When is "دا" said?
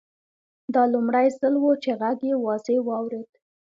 0.73-0.83